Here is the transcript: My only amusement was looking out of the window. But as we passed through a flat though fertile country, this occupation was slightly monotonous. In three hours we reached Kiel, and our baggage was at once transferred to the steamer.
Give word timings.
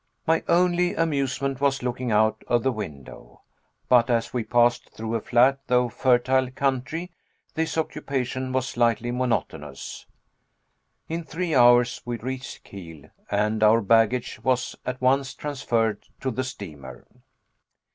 My 0.25 0.41
only 0.47 0.95
amusement 0.95 1.61
was 1.61 1.83
looking 1.83 2.11
out 2.11 2.43
of 2.47 2.63
the 2.63 2.71
window. 2.71 3.43
But 3.87 4.09
as 4.09 4.33
we 4.33 4.43
passed 4.43 4.89
through 4.89 5.13
a 5.13 5.21
flat 5.21 5.59
though 5.67 5.89
fertile 5.89 6.49
country, 6.49 7.11
this 7.53 7.77
occupation 7.77 8.51
was 8.51 8.67
slightly 8.67 9.11
monotonous. 9.11 10.07
In 11.07 11.23
three 11.23 11.53
hours 11.53 12.01
we 12.03 12.17
reached 12.17 12.63
Kiel, 12.63 13.11
and 13.29 13.61
our 13.61 13.79
baggage 13.79 14.39
was 14.43 14.75
at 14.87 14.99
once 14.99 15.35
transferred 15.35 16.03
to 16.21 16.31
the 16.31 16.43
steamer. 16.43 17.05